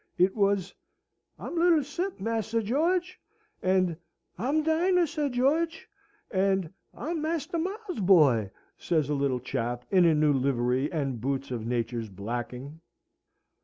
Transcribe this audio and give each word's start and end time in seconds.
It 0.17 0.35
was, 0.35 0.73
"I'm 1.37 1.53
little 1.55 1.83
Sip, 1.83 2.19
Master 2.19 2.59
George!" 2.63 3.19
and 3.61 3.97
"I'm 4.35 4.63
Dinah, 4.63 5.05
Sir 5.05 5.29
George!" 5.29 5.87
and 6.31 6.73
"I'm 6.91 7.21
Master 7.21 7.59
Miles's 7.59 7.99
boy!" 7.99 8.49
says 8.79 9.09
a 9.09 9.13
little 9.13 9.39
chap 9.39 9.85
in 9.91 10.05
a 10.05 10.15
new 10.15 10.33
livery 10.33 10.91
and 10.91 11.21
boots 11.21 11.51
of 11.51 11.67
nature's 11.67 12.09
blacking. 12.09 12.81